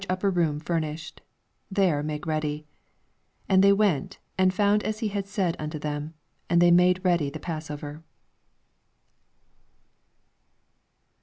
upper 0.09 0.31
room 0.31 0.59
furnished: 0.59 1.21
tnere 1.71 2.03
make 2.03 2.25
ready. 2.25 2.65
13 3.47 3.47
And 3.49 3.63
they 3.63 3.71
went, 3.71 4.17
and 4.35 4.51
found 4.51 4.81
as 4.81 4.97
he 4.97 5.09
had 5.09 5.27
said 5.27 5.55
unto 5.59 5.77
them: 5.77 6.15
and 6.49 6.59
they 6.59 6.71
made 6.71 7.05
ready 7.05 7.29
the 7.29 7.37
Passover. 7.39 8.03